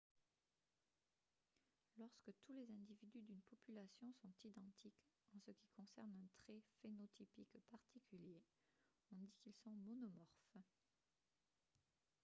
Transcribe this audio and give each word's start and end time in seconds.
lorsque 1.99 2.31
tous 2.43 2.53
les 2.53 2.71
individus 2.71 3.21
d'une 3.21 3.43
population 3.51 4.11
sont 4.13 4.33
identiques 4.43 5.05
en 5.35 5.39
ce 5.39 5.51
qui 5.51 5.67
concerne 5.77 6.11
un 6.11 6.27
trait 6.41 6.59
phénotypique 6.81 7.59
particulier 7.69 8.41
on 9.11 9.15
dit 9.17 9.31
qu'ils 9.43 9.53
sont 9.53 9.69
monomorphes 9.69 10.55